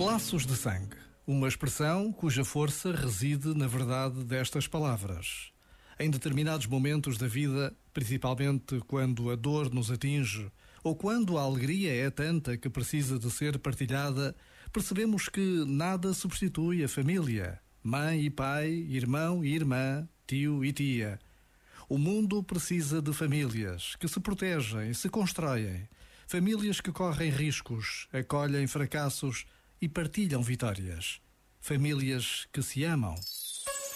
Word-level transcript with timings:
Laços 0.00 0.46
de 0.46 0.56
sangue. 0.56 0.96
Uma 1.26 1.46
expressão 1.46 2.10
cuja 2.10 2.42
força 2.42 2.90
reside 2.90 3.48
na 3.48 3.66
verdade 3.66 4.24
destas 4.24 4.66
palavras. 4.66 5.52
Em 5.98 6.08
determinados 6.08 6.64
momentos 6.64 7.18
da 7.18 7.26
vida, 7.26 7.76
principalmente 7.92 8.80
quando 8.86 9.30
a 9.30 9.36
dor 9.36 9.70
nos 9.70 9.90
atinge 9.90 10.50
ou 10.82 10.96
quando 10.96 11.36
a 11.36 11.42
alegria 11.42 11.94
é 11.94 12.08
tanta 12.08 12.56
que 12.56 12.70
precisa 12.70 13.18
de 13.18 13.30
ser 13.30 13.58
partilhada, 13.58 14.34
percebemos 14.72 15.28
que 15.28 15.66
nada 15.66 16.14
substitui 16.14 16.82
a 16.82 16.88
família. 16.88 17.60
Mãe 17.82 18.22
e 18.22 18.30
pai, 18.30 18.70
irmão 18.70 19.44
e 19.44 19.54
irmã, 19.54 20.08
tio 20.26 20.64
e 20.64 20.72
tia. 20.72 21.20
O 21.90 21.98
mundo 21.98 22.42
precisa 22.42 23.02
de 23.02 23.12
famílias 23.12 23.96
que 23.96 24.08
se 24.08 24.18
protegem, 24.18 24.94
se 24.94 25.10
constroem. 25.10 25.86
Famílias 26.26 26.80
que 26.80 26.90
correm 26.90 27.30
riscos, 27.30 28.08
acolhem 28.14 28.66
fracassos 28.66 29.44
e 29.80 29.88
partilham 29.88 30.42
vitórias. 30.42 31.20
Famílias 31.60 32.46
que 32.52 32.62
se 32.62 32.84
amam. 32.84 33.14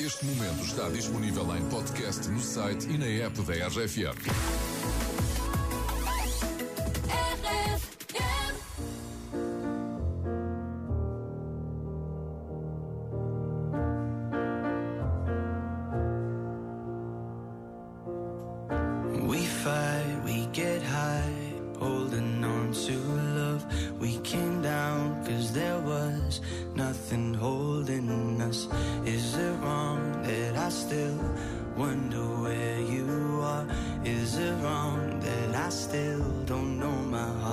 Este 0.00 0.24
momento 0.24 0.64
está 0.64 0.88
disponível 0.90 1.56
em 1.56 1.68
podcast 1.68 2.28
no 2.28 2.40
site 2.40 2.88
e 2.88 2.98
na 2.98 3.06
app 3.06 3.40
da 3.42 3.68
RFM. 3.68 4.67
Nothing 26.74 27.34
holding 27.34 28.40
us. 28.40 28.68
Is 29.04 29.36
it 29.36 29.54
wrong 29.62 30.22
that 30.22 30.56
I 30.56 30.68
still 30.68 31.18
wonder 31.76 32.24
where 32.44 32.80
you 32.80 33.40
are? 33.42 33.66
Is 34.04 34.36
it 34.38 34.54
wrong 34.62 35.20
that 35.20 35.54
I 35.54 35.68
still 35.70 36.22
don't 36.46 36.78
know 36.78 36.96
my 37.16 37.28
heart? 37.40 37.47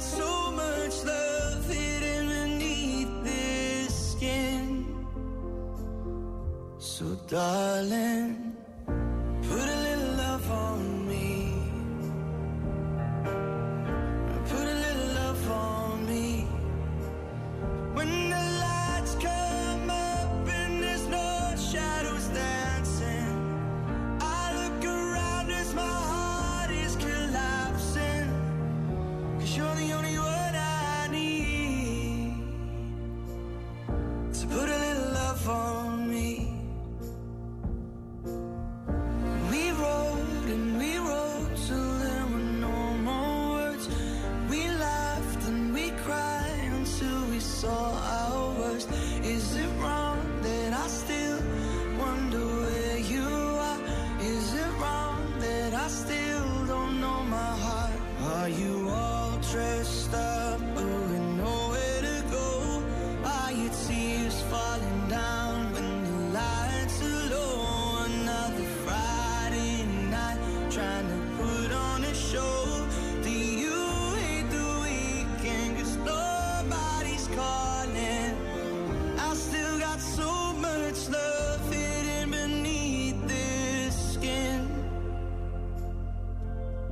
So 0.00 0.50
much 0.52 1.04
love 1.04 1.66
hidden 1.66 2.28
this 3.24 4.12
skin. 4.12 4.86
So, 6.78 7.04
darling, 7.28 8.56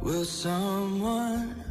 Will 0.04 0.26
someone 0.26 1.64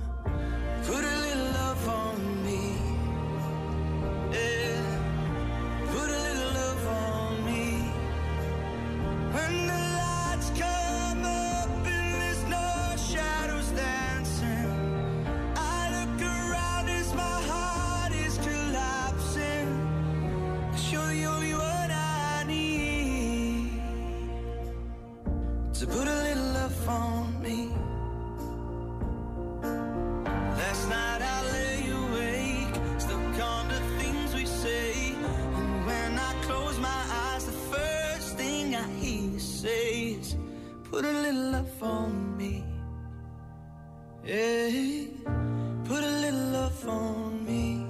Put 40.94 41.06
a 41.06 41.12
little 41.12 41.52
love 41.54 41.82
on 41.82 42.38
me. 42.38 42.64
Yeah, 44.24 45.08
put 45.86 46.04
a 46.04 46.14
little 46.24 46.50
love 46.58 46.88
on 46.88 47.44
me. 47.48 47.84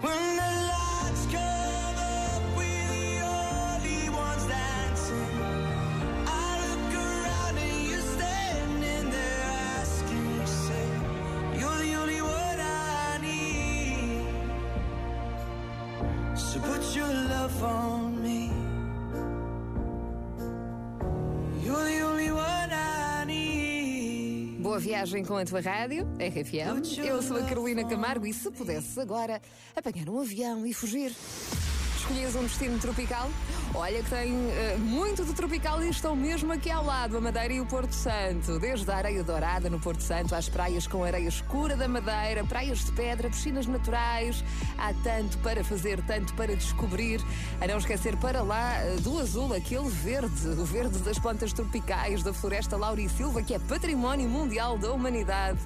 When 0.00 0.36
the 0.40 0.50
lights 0.72 1.26
come 1.26 1.98
up, 2.24 2.42
we're 2.56 2.88
the 2.96 3.20
only 3.20 4.08
ones 4.08 4.44
dancing. 4.46 5.32
I 6.26 6.48
look 6.64 6.94
around 7.04 7.58
and 7.58 7.88
you're 7.90 8.08
standing 8.16 9.10
there 9.10 9.42
asking 9.76 10.26
yourself, 10.40 11.02
You're 11.60 11.80
the 11.84 11.92
only 12.00 12.22
one 12.22 12.60
I 12.60 13.18
need. 13.20 14.24
So 16.34 16.60
put 16.60 16.96
your 16.96 17.12
love 17.12 17.62
on 17.62 18.22
me. 18.22 18.57
Boa 24.78 24.86
viagem 24.86 25.24
com 25.24 25.36
a 25.36 25.44
tua 25.44 25.60
rádio, 25.60 26.06
RFM. 26.20 26.98
Eu 27.04 27.20
sou 27.20 27.36
a 27.36 27.42
Carolina 27.42 27.84
Camargo 27.84 28.24
e 28.24 28.32
se 28.32 28.48
pudesse 28.48 29.00
agora 29.00 29.42
apanhar 29.74 30.08
um 30.08 30.20
avião 30.20 30.64
e 30.64 30.72
fugir. 30.72 31.12
Escolhias 32.08 32.36
um 32.36 32.42
destino 32.42 32.78
tropical? 32.78 33.28
Olha 33.74 34.02
que 34.02 34.08
tem 34.08 34.32
eh, 34.32 34.78
muito 34.78 35.26
de 35.26 35.34
tropical 35.34 35.82
e 35.82 35.90
estão 35.90 36.16
mesmo 36.16 36.50
aqui 36.50 36.70
ao 36.70 36.82
lado, 36.82 37.18
a 37.18 37.20
Madeira 37.20 37.52
e 37.52 37.60
o 37.60 37.66
Porto 37.66 37.92
Santo. 37.92 38.58
Desde 38.58 38.90
a 38.90 38.96
areia 38.96 39.22
dourada 39.22 39.68
no 39.68 39.78
Porto 39.78 40.00
Santo 40.02 40.34
às 40.34 40.48
praias 40.48 40.86
com 40.86 41.04
areia 41.04 41.28
escura 41.28 41.76
da 41.76 41.86
Madeira, 41.86 42.42
praias 42.44 42.82
de 42.82 42.92
pedra, 42.92 43.28
piscinas 43.28 43.66
naturais. 43.66 44.42
Há 44.78 44.94
tanto 45.04 45.36
para 45.38 45.62
fazer, 45.62 46.02
tanto 46.06 46.32
para 46.32 46.56
descobrir. 46.56 47.20
A 47.60 47.66
não 47.66 47.76
esquecer 47.76 48.16
para 48.16 48.42
lá 48.42 48.78
eh, 48.78 48.96
do 49.02 49.18
azul, 49.18 49.52
aquele 49.52 49.90
verde, 49.90 50.48
o 50.48 50.64
verde 50.64 51.00
das 51.00 51.18
plantas 51.18 51.52
tropicais 51.52 52.22
da 52.22 52.32
floresta 52.32 52.74
Laurisilva, 52.74 53.42
que 53.42 53.52
é 53.52 53.58
património 53.58 54.30
mundial 54.30 54.78
da 54.78 54.90
humanidade. 54.90 55.58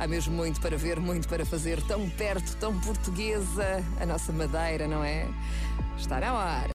Há 0.00 0.06
mesmo 0.06 0.34
muito 0.34 0.62
para 0.62 0.78
ver, 0.78 0.98
muito 0.98 1.28
para 1.28 1.44
fazer, 1.44 1.82
tão 1.82 2.08
perto, 2.08 2.56
tão 2.56 2.80
portuguesa, 2.80 3.84
a 4.00 4.06
nossa 4.06 4.32
Madeira, 4.32 4.88
não 4.88 5.04
é? 5.04 5.28
Está 5.98 6.18
na 6.18 6.32
hora. 6.32 6.68